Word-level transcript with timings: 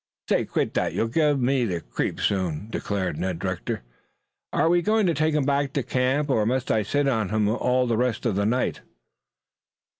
"Say, 0.27 0.45
quit 0.45 0.73
that! 0.73 0.93
You'll 0.95 1.09
give 1.09 1.39
me 1.39 1.63
the 1.63 1.79
creeps 1.79 2.23
soon," 2.23 2.71
declared 2.71 3.19
Ned. 3.19 3.39
"Are 4.51 4.67
we 4.67 4.81
going 4.81 5.05
to 5.05 5.13
take 5.13 5.35
him 5.35 5.45
back 5.45 5.73
to 5.73 5.83
camp 5.83 6.31
or 6.31 6.43
must 6.43 6.71
I 6.71 6.81
sit 6.81 7.07
on 7.07 7.29
him 7.29 7.47
all 7.47 7.85
the 7.85 7.97
rest 7.97 8.25
of 8.25 8.35
the 8.35 8.47
night?" 8.47 8.81